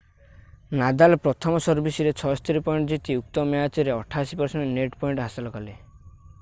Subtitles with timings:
[0.79, 5.81] Nadal ପ୍ରଥମ ସର୍ଭିସରେ 76 point ଜିତି ଉକ୍ତ ମ୍ୟାଚରେ 88% ନେଟ୍ ପଏଣ୍ଟ ହାସଲ କଲେ